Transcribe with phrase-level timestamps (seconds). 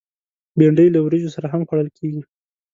[0.57, 2.21] بېنډۍ له وریژو سره هم خوړل کېږي